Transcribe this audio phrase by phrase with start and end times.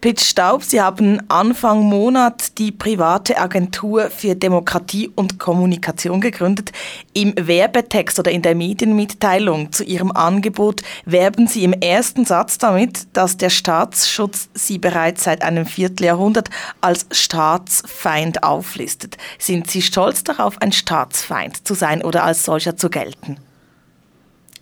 [0.00, 6.70] Pitch Staub, Sie haben Anfang Monat die private Agentur für Demokratie und Kommunikation gegründet.
[7.14, 13.08] Im Werbetext oder in der Medienmitteilung zu Ihrem Angebot werben Sie im ersten Satz damit,
[13.14, 16.48] dass der Staatsschutz Sie bereits seit einem Vierteljahrhundert
[16.80, 19.16] als Staatsfeind auflistet.
[19.40, 23.38] Sind Sie stolz darauf, ein Staatsfeind zu sein oder als solcher zu gelten?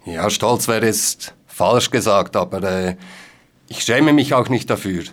[0.07, 2.97] Ja, stolz wäre es falsch gesagt, aber äh,
[3.69, 5.05] ich schäme mich auch nicht dafür.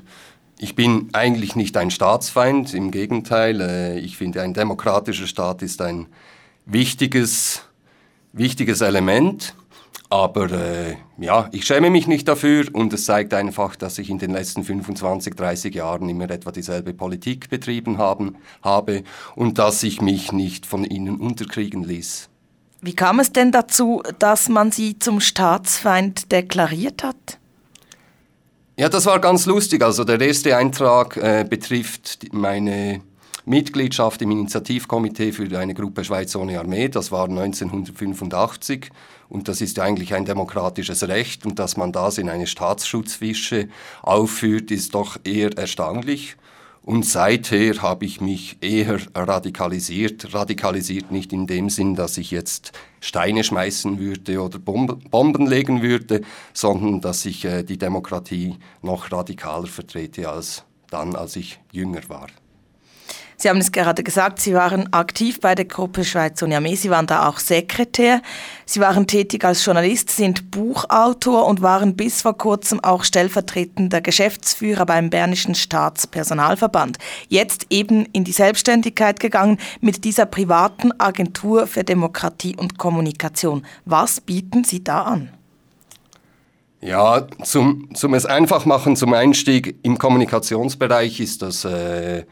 [0.64, 3.60] Ich bin eigentlich nicht ein Staatsfeind, im Gegenteil.
[3.60, 6.06] Äh, ich finde, ein demokratischer Staat ist ein
[6.66, 7.64] wichtiges,
[8.32, 9.56] wichtiges Element.
[10.10, 14.20] Aber äh, ja, ich schäme mich nicht dafür und es zeigt einfach, dass ich in
[14.20, 19.04] den letzten 25, 30 Jahren immer etwa dieselbe Politik betrieben haben, habe
[19.36, 22.30] und dass ich mich nicht von ihnen unterkriegen ließ.
[22.80, 27.38] Wie kam es denn dazu, dass man sie zum Staatsfeind deklariert hat?
[28.76, 29.84] Ja, das war ganz lustig.
[29.84, 33.02] Also der erste Eintrag äh, betrifft meine
[33.46, 36.88] Mitgliedschaft im Initiativkomitee für eine Gruppe Schweiz ohne Armee.
[36.88, 38.90] Das war 1985
[39.30, 43.70] und das ist eigentlich ein demokratisches Recht und dass man das in eine Staatsschutzfische
[44.02, 46.36] aufführt, ist doch eher erstaunlich.
[46.84, 50.34] Und seither habe ich mich eher radikalisiert.
[50.34, 56.22] Radikalisiert nicht in dem Sinn, dass ich jetzt Steine schmeißen würde oder Bomben legen würde,
[56.54, 62.28] sondern dass ich äh, die Demokratie noch radikaler vertrete als dann, als ich jünger war.
[63.38, 66.76] Sie haben es gerade gesagt, Sie waren aktiv bei der Gruppe Schweiz und Armee.
[66.76, 68.22] Sie waren da auch Sekretär.
[68.66, 74.86] Sie waren tätig als Journalist, sind Buchautor und waren bis vor kurzem auch stellvertretender Geschäftsführer
[74.86, 76.98] beim Bernischen Staatspersonalverband.
[77.28, 83.66] Jetzt eben in die Selbstständigkeit gegangen mit dieser privaten Agentur für Demokratie und Kommunikation.
[83.86, 85.30] Was bieten Sie da an?
[86.82, 92.26] Ja, zum, zum es einfach machen, zum Einstieg im Kommunikationsbereich ist das äh,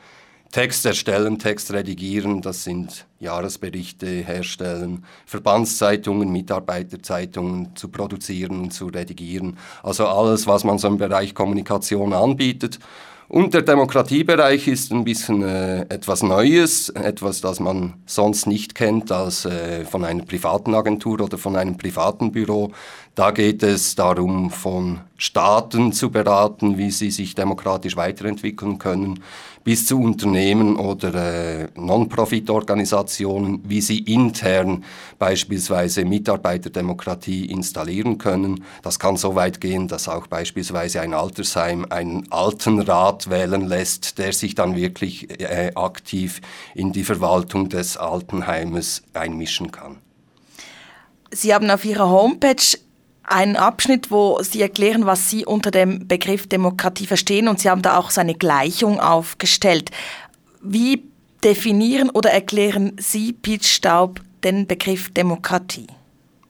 [0.51, 9.57] Text erstellen, Text redigieren, das sind Jahresberichte herstellen, Verbandszeitungen, Mitarbeiterzeitungen zu produzieren und zu redigieren.
[9.81, 12.79] Also alles, was man so im Bereich Kommunikation anbietet.
[13.29, 19.09] Und der Demokratiebereich ist ein bisschen äh, etwas Neues, etwas, das man sonst nicht kennt
[19.09, 22.73] als äh, von einer privaten Agentur oder von einem privaten Büro.
[23.15, 29.21] Da geht es darum, von Staaten zu beraten, wie sie sich demokratisch weiterentwickeln können
[29.63, 34.83] bis zu Unternehmen oder äh, Non-Profit-Organisationen, wie sie intern
[35.19, 38.63] beispielsweise Mitarbeiterdemokratie installieren können.
[38.81, 44.33] Das kann so weit gehen, dass auch beispielsweise ein Altersheim einen Altenrat wählen lässt, der
[44.33, 46.41] sich dann wirklich äh, aktiv
[46.73, 49.97] in die Verwaltung des Altenheimes einmischen kann.
[51.31, 52.77] Sie haben auf Ihrer Homepage
[53.31, 57.81] einen Abschnitt, wo Sie erklären, was Sie unter dem Begriff Demokratie verstehen und Sie haben
[57.81, 59.91] da auch so eine Gleichung aufgestellt.
[60.61, 61.03] Wie
[61.43, 65.87] definieren oder erklären Sie, Piet Staub, den Begriff Demokratie?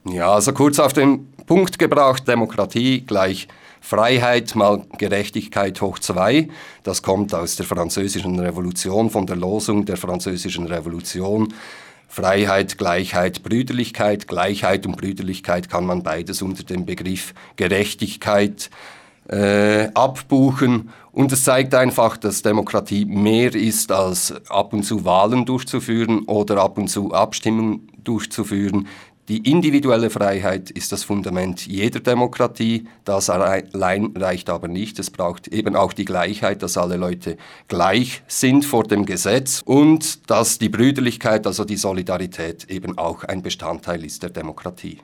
[0.05, 3.47] Ja, also kurz auf den Punkt gebracht, Demokratie gleich
[3.81, 6.47] Freiheit mal Gerechtigkeit hoch zwei.
[6.83, 11.53] Das kommt aus der französischen Revolution, von der Losung der französischen Revolution.
[12.11, 14.27] Freiheit, Gleichheit, Brüderlichkeit.
[14.27, 18.69] Gleichheit und Brüderlichkeit kann man beides unter dem Begriff Gerechtigkeit
[19.29, 20.89] äh, abbuchen.
[21.13, 26.57] Und es zeigt einfach, dass Demokratie mehr ist als ab und zu Wahlen durchzuführen oder
[26.57, 28.87] ab und zu Abstimmungen durchzuführen.
[29.31, 32.89] Die individuelle Freiheit ist das Fundament jeder Demokratie.
[33.05, 34.99] Das allein reicht aber nicht.
[34.99, 37.37] Es braucht eben auch die Gleichheit, dass alle Leute
[37.69, 43.41] gleich sind vor dem Gesetz und dass die Brüderlichkeit, also die Solidarität eben auch ein
[43.41, 44.99] Bestandteil ist der Demokratie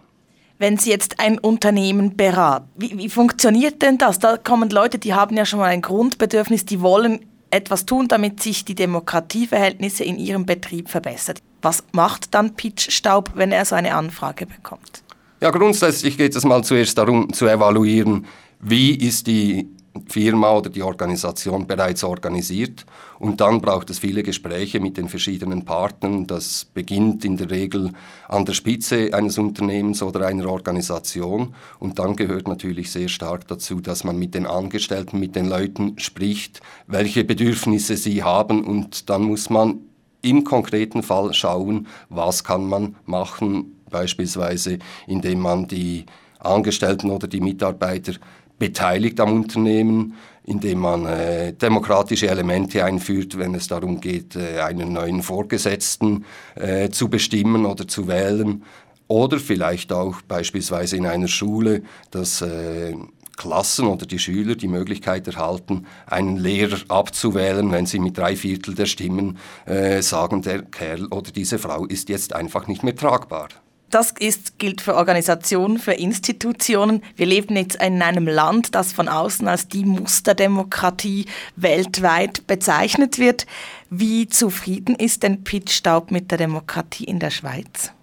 [0.59, 2.67] wenn Sie jetzt ein Unternehmen beraten.
[2.75, 4.17] Wie, wie, funktioniert denn das?
[4.17, 7.19] Da kommen Leute, die haben ja schon mal ein Grundbedürfnis, die wollen
[7.51, 11.35] etwas tun, damit sich die Demokratieverhältnisse in ihrem Betrieb verbessern.
[11.61, 15.03] Was macht dann Pitch Staub, wenn er so eine Anfrage bekommt?
[15.41, 18.25] Ja, grundsätzlich geht es mal zuerst darum zu evaluieren,
[18.59, 19.69] wie ist die
[20.07, 22.85] Firma oder die Organisation bereits organisiert.
[23.19, 26.27] Und dann braucht es viele Gespräche mit den verschiedenen Partnern.
[26.27, 27.91] Das beginnt in der Regel
[28.27, 31.55] an der Spitze eines Unternehmens oder einer Organisation.
[31.79, 35.97] Und dann gehört natürlich sehr stark dazu, dass man mit den Angestellten, mit den Leuten
[35.97, 38.63] spricht, welche Bedürfnisse sie haben.
[38.63, 39.79] Und dann muss man
[40.29, 46.05] im konkreten Fall schauen, was kann man machen, beispielsweise indem man die
[46.39, 48.13] Angestellten oder die Mitarbeiter
[48.59, 54.93] beteiligt am Unternehmen, indem man äh, demokratische Elemente einführt, wenn es darum geht, äh, einen
[54.93, 56.25] neuen Vorgesetzten
[56.55, 58.63] äh, zu bestimmen oder zu wählen.
[59.09, 62.93] Oder vielleicht auch beispielsweise in einer Schule, dass äh,
[63.37, 68.75] Klassen oder die Schüler die Möglichkeit erhalten, einen Lehrer abzuwählen, wenn sie mit drei Viertel
[68.75, 73.47] der Stimmen äh, sagen, der Kerl oder diese Frau ist jetzt einfach nicht mehr tragbar.
[73.89, 77.03] Das ist, gilt für Organisationen, für Institutionen.
[77.15, 81.25] Wir leben jetzt in einem Land, das von außen als die Musterdemokratie
[81.55, 83.45] weltweit bezeichnet wird.
[83.89, 87.93] Wie zufrieden ist denn Pitt Staub mit der Demokratie in der Schweiz?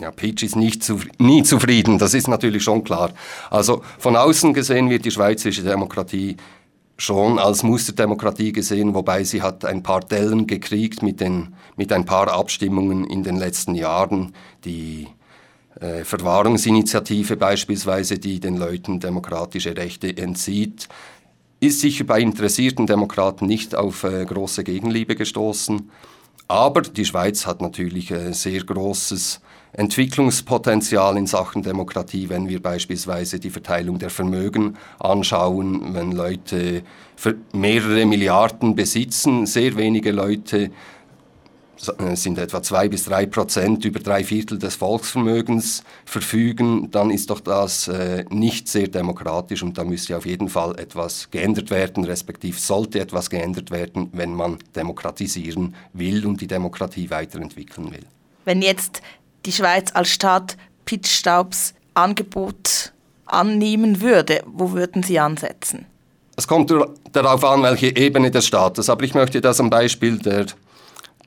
[0.00, 3.12] Ja, Peach ist nicht zu, nie zufrieden, das ist natürlich schon klar.
[3.50, 6.36] Also von außen gesehen wird die schweizerische Demokratie
[6.98, 12.04] schon als Musterdemokratie gesehen, wobei sie hat ein paar Dellen gekriegt mit, den, mit ein
[12.04, 14.34] paar Abstimmungen in den letzten Jahren.
[14.64, 15.08] Die
[15.80, 20.88] äh, Verwahrungsinitiative beispielsweise, die den Leuten demokratische Rechte entzieht,
[21.60, 25.90] ist sicher bei interessierten Demokraten nicht auf äh, große Gegenliebe gestoßen.
[26.48, 29.40] Aber die Schweiz hat natürlich äh, sehr großes
[29.72, 36.82] Entwicklungspotenzial in Sachen Demokratie, wenn wir beispielsweise die Verteilung der Vermögen anschauen, wenn Leute
[37.52, 40.70] mehrere Milliarden besitzen, sehr wenige Leute
[42.14, 47.40] sind etwa zwei bis drei Prozent über drei Viertel des Volksvermögens verfügen, dann ist doch
[47.40, 52.58] das äh, nicht sehr demokratisch und da müsste auf jeden Fall etwas geändert werden, respektive
[52.58, 58.06] sollte etwas geändert werden, wenn man demokratisieren will und die Demokratie weiterentwickeln will.
[58.44, 59.02] Wenn jetzt
[59.44, 62.92] die Schweiz als Staat Pitchstaubs Angebot
[63.26, 65.86] annehmen würde, wo würden Sie ansetzen?
[66.36, 66.72] Es kommt
[67.12, 70.46] darauf an, welche Ebene des Staates, aber ich möchte das am Beispiel der,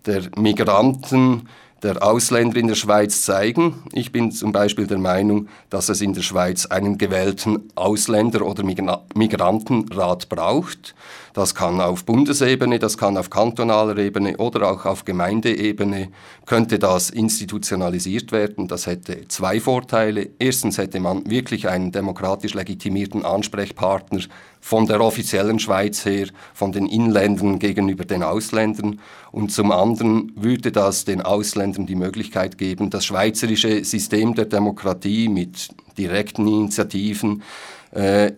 [0.05, 1.47] der Migranten
[1.83, 3.83] der Ausländer in der Schweiz zeigen.
[3.93, 8.63] Ich bin zum Beispiel der Meinung, dass es in der Schweiz einen gewählten Ausländer- oder
[8.63, 10.95] Migrantenrat braucht.
[11.39, 16.09] Das kann auf Bundesebene, das kann auf kantonaler Ebene oder auch auf Gemeindeebene,
[16.45, 18.67] könnte das institutionalisiert werden.
[18.67, 20.31] Das hätte zwei Vorteile.
[20.37, 24.19] Erstens hätte man wirklich einen demokratisch legitimierten Ansprechpartner
[24.59, 28.99] von der offiziellen Schweiz her, von den Inländern gegenüber den Ausländern.
[29.31, 35.29] Und zum anderen würde das den Ausländern die Möglichkeit geben, das schweizerische System der Demokratie
[35.29, 37.43] mit direkten Initiativen
[37.91, 38.33] äh,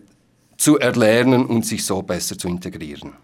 [0.62, 3.14] zu erlernen und sich so besser zu integrieren.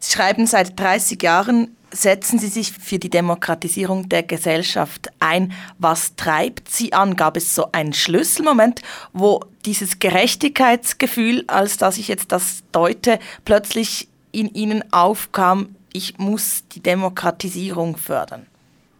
[0.00, 5.52] Sie schreiben, seit 30 Jahren setzen Sie sich für die Demokratisierung der Gesellschaft ein.
[5.78, 7.14] Was treibt Sie an?
[7.14, 14.08] Gab es so einen Schlüsselmoment, wo dieses Gerechtigkeitsgefühl, als dass ich jetzt das deute, plötzlich
[14.32, 18.46] in Ihnen aufkam, ich muss die Demokratisierung fördern?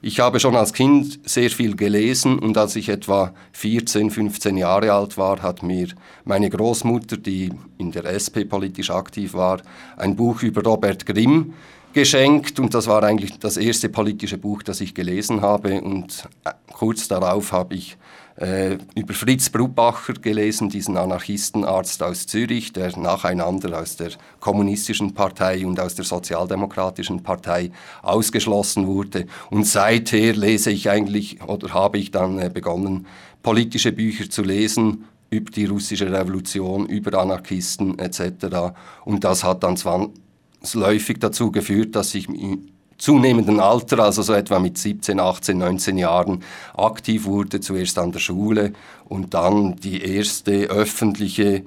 [0.02, 4.94] Ich habe schon als Kind sehr viel gelesen und als ich etwa 14, 15 Jahre
[4.94, 5.88] alt war, hat mir
[6.24, 9.60] meine Großmutter, die in der SP politisch aktiv war,
[9.98, 11.52] ein Buch über Robert Grimm
[11.92, 16.50] geschenkt und das war eigentlich das erste politische Buch, das ich gelesen habe und äh,
[16.72, 17.96] kurz darauf habe ich
[18.36, 24.10] äh, über Fritz Brubacher gelesen, diesen Anarchistenarzt aus Zürich, der nacheinander aus der
[24.40, 27.70] kommunistischen Partei und aus der sozialdemokratischen Partei
[28.02, 29.26] ausgeschlossen wurde.
[29.50, 33.06] Und seither lese ich eigentlich oder habe ich dann äh, begonnen,
[33.42, 38.74] politische Bücher zu lesen, über die russische Revolution, über Anarchisten etc.
[39.04, 40.29] Und das hat dann 20
[40.60, 42.68] zwangsläufig dazu geführt, dass ich im
[42.98, 46.42] zunehmenden Alter, also so etwa mit 17, 18, 19 Jahren,
[46.76, 48.72] aktiv wurde, zuerst an der Schule
[49.08, 51.64] und dann die erste öffentliche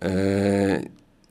[0.00, 0.80] äh,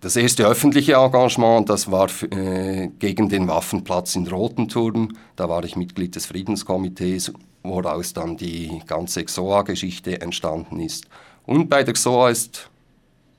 [0.02, 5.16] das erste öffentliche Engagement, das war äh, gegen den Waffenplatz in Rotenturm.
[5.38, 11.06] Da war ich Mitglied des Friedenskomitees, woraus dann die ganze XOA-Geschichte entstanden ist.
[11.46, 12.70] Und bei der XOA ist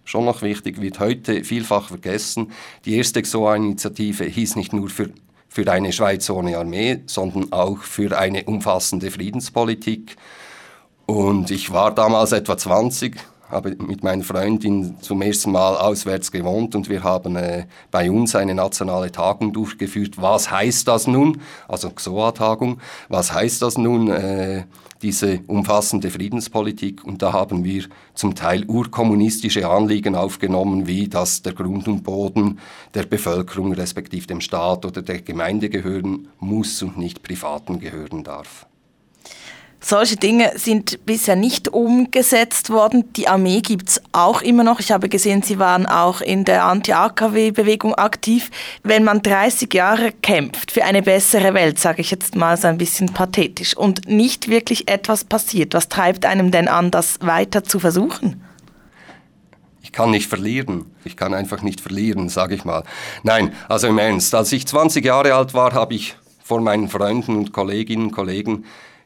[0.04, 2.52] schon noch wichtig, wird heute vielfach vergessen.
[2.84, 5.11] Die erste XOA-Initiative hieß nicht nur für,
[5.49, 10.16] für eine Schweiz ohne Armee, sondern auch für eine umfassende Friedenspolitik.
[11.06, 13.16] Und ich war damals etwa 20,
[13.50, 18.34] habe mit meiner Freundin zum ersten Mal auswärts gewohnt und wir haben äh, bei uns
[18.34, 20.20] eine nationale Tagung durchgeführt.
[20.20, 21.40] Was heißt das nun?
[21.68, 22.78] Also XOA-Tagung.
[23.08, 24.10] Was heißt das nun?
[24.10, 24.64] Äh,
[25.04, 27.84] diese umfassende Friedenspolitik und da haben wir
[28.14, 32.58] zum Teil urkommunistische Anliegen aufgenommen, wie dass der Grund und Boden
[32.94, 38.66] der Bevölkerung respektive dem Staat oder der Gemeinde gehören muss und nicht Privaten gehören darf.
[39.86, 43.12] Solche Dinge sind bisher nicht umgesetzt worden.
[43.12, 44.80] Die Armee gibt es auch immer noch.
[44.80, 48.50] Ich habe gesehen, Sie waren auch in der Anti-AKW-Bewegung aktiv.
[48.82, 52.78] Wenn man 30 Jahre kämpft für eine bessere Welt, sage ich jetzt mal so ein
[52.78, 57.78] bisschen pathetisch, und nicht wirklich etwas passiert, was treibt einem denn an, das weiter zu
[57.78, 58.42] versuchen?
[59.82, 60.86] Ich kann nicht verlieren.
[61.04, 62.84] Ich kann einfach nicht verlieren, sage ich mal.
[63.22, 64.34] Nein, also im Ernst.
[64.34, 68.64] Als ich 20 Jahre alt war, habe ich vor meinen Freunden und Kolleginnen und Kollegen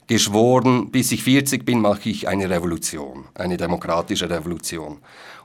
[0.09, 4.99] geschworen, bis ich 40 bin, mache ich eine Revolution, eine demokratische Revolution.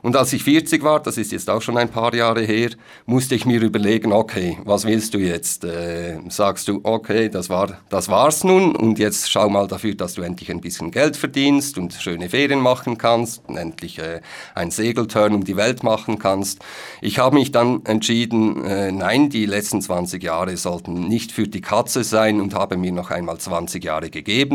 [0.04, 2.68] Und als ich 40 war, das ist jetzt auch schon ein paar Jahre her,
[3.06, 5.64] musste ich mir überlegen, okay, was willst du jetzt?
[5.64, 10.12] Äh, sagst du, okay, das, war, das war's nun und jetzt schau mal dafür, dass
[10.12, 14.20] du endlich ein bisschen Geld verdienst und schöne Ferien machen kannst und endlich äh,
[14.54, 16.58] ein Segelturn um die Welt machen kannst.
[17.00, 21.62] Ich habe mich dann entschieden, äh, nein, die letzten 20 Jahre sollten nicht für die
[21.62, 24.53] Katze sein und habe mir noch einmal 20 Jahre gegeben.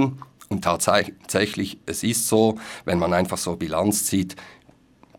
[0.50, 4.36] Und tatsächlich, es ist so, wenn man einfach so Bilanz zieht,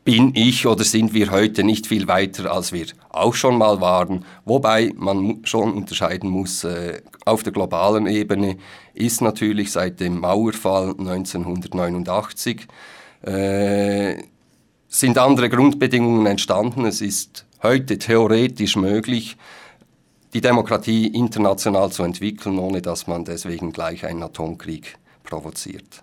[0.04, 4.24] bin ich oder sind wir heute nicht viel weiter, als wir auch schon mal waren.
[4.44, 8.56] Wobei man schon unterscheiden muss, äh, auf der globalen Ebene
[8.94, 12.66] ist natürlich seit dem Mauerfall 1989
[13.22, 14.16] äh,
[14.88, 16.84] sind andere Grundbedingungen entstanden.
[16.86, 19.36] Es ist heute theoretisch möglich,
[20.32, 26.02] die Demokratie international zu entwickeln, ohne dass man deswegen gleich einen Atomkrieg provoziert.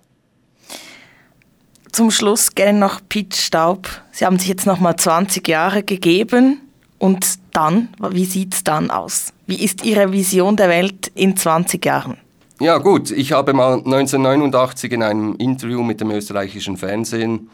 [1.92, 3.90] Zum Schluss gerne noch Pete Staub.
[4.12, 6.62] Sie haben sich jetzt noch mal 20 Jahre gegeben
[7.00, 9.34] und dann, wie sieht es dann aus?
[9.46, 12.18] Wie ist Ihre Vision der Welt in 20 Jahren?
[12.60, 17.50] Ja gut, ich habe mal 1989 in einem Interview mit dem österreichischen Fernsehen,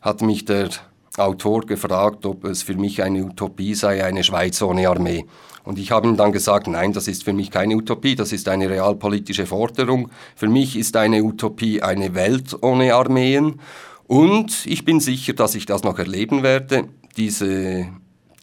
[0.00, 0.70] hat mich der
[1.16, 5.26] Autor gefragt, ob es für mich eine Utopie sei, eine Schweiz ohne Armee.
[5.64, 8.48] Und ich habe ihm dann gesagt, nein, das ist für mich keine Utopie, das ist
[8.48, 10.10] eine realpolitische Forderung.
[10.36, 13.60] Für mich ist eine Utopie eine Welt ohne Armeen.
[14.06, 16.88] Und ich bin sicher, dass ich das noch erleben werde.
[17.16, 17.88] Diese,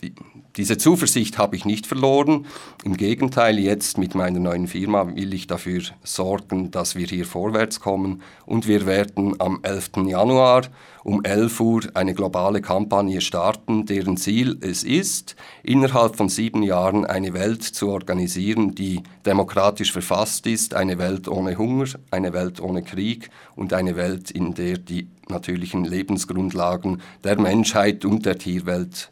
[0.01, 0.13] die,
[0.55, 2.45] diese Zuversicht habe ich nicht verloren.
[2.83, 7.79] Im Gegenteil, jetzt mit meiner neuen Firma will ich dafür sorgen, dass wir hier vorwärts
[7.79, 8.21] kommen.
[8.45, 10.05] Und wir werden am 11.
[10.05, 10.63] Januar
[11.03, 17.03] um 11 Uhr eine globale Kampagne starten, deren Ziel es ist, innerhalb von sieben Jahren
[17.03, 22.83] eine Welt zu organisieren, die demokratisch verfasst ist, eine Welt ohne Hunger, eine Welt ohne
[22.83, 29.09] Krieg und eine Welt, in der die natürlichen Lebensgrundlagen der Menschheit und der Tierwelt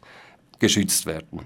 [0.62, 1.40] geschützt werden.